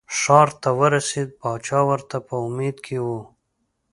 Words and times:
ښار 0.17 0.49
ته 0.61 0.69
ورسېده 0.79 1.35
پاچا 1.39 1.79
ورته 1.89 2.17
په 2.27 2.35
امید 2.47 2.77
کې 2.85 2.97
و. 3.05 3.07